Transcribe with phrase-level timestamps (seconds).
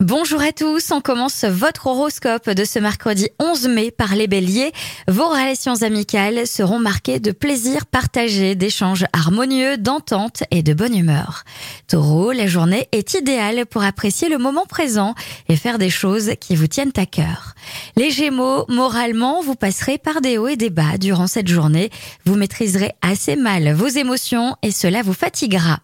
[0.00, 4.70] Bonjour à tous, on commence votre horoscope de ce mercredi 11 mai par les béliers.
[5.08, 11.42] Vos relations amicales seront marquées de plaisir partagé, d'échanges harmonieux, d'entente et de bonne humeur.
[11.88, 15.16] Taureau, la journée est idéale pour apprécier le moment présent
[15.48, 17.54] et faire des choses qui vous tiennent à cœur.
[17.96, 21.90] Les gémeaux, moralement, vous passerez par des hauts et des bas durant cette journée.
[22.24, 25.80] Vous maîtriserez assez mal vos émotions et cela vous fatiguera.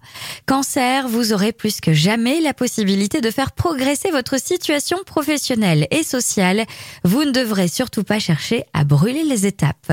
[0.47, 6.03] Cancer, vous aurez plus que jamais la possibilité de faire progresser votre situation professionnelle et
[6.03, 6.65] sociale,
[7.05, 9.93] vous ne devrez surtout pas chercher à brûler les étapes.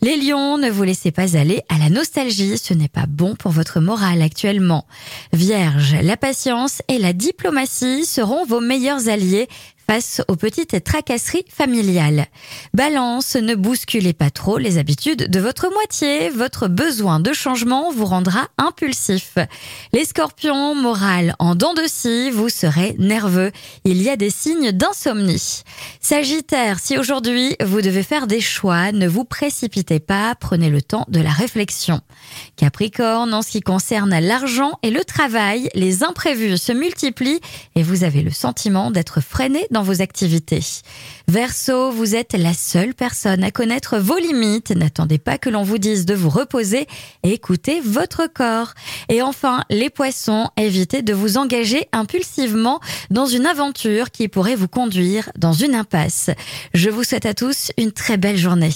[0.00, 3.52] Les lions, ne vous laissez pas aller à la nostalgie, ce n'est pas bon pour
[3.52, 4.86] votre morale actuellement.
[5.32, 9.48] Vierge, la patience et la diplomatie seront vos meilleurs alliés
[9.90, 12.26] face aux petites tracasseries familiales.
[12.74, 16.28] Balance, ne bousculez pas trop les habitudes de votre moitié.
[16.28, 19.38] Votre besoin de changement vous rendra impulsif.
[19.94, 23.50] Les scorpions, morale en dents de scie, vous serez nerveux.
[23.84, 25.62] Il y a des signes d'insomnie.
[26.00, 31.06] Sagittaire, si aujourd'hui vous devez faire des choix, ne vous précipitez pas, prenez le temps
[31.08, 32.02] de la réflexion.
[32.56, 37.40] Capricorne, en ce qui concerne l'argent et le travail, les imprévus se multiplient
[37.74, 40.62] et vous avez le sentiment d'être freiné dans vos activités.
[41.28, 44.70] Verseau, vous êtes la seule personne à connaître vos limites.
[44.70, 46.86] N'attendez pas que l'on vous dise de vous reposer
[47.22, 48.74] et écoutez votre corps.
[49.08, 54.68] Et enfin, les poissons, évitez de vous engager impulsivement dans une aventure qui pourrait vous
[54.68, 56.30] conduire dans une impasse.
[56.74, 58.72] Je vous souhaite à tous une très belle journée.